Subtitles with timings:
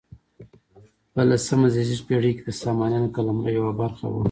[1.13, 4.19] په لسمه زېږدیزې پیړۍ کې د سامانیانو قلمرو یوه برخه وه.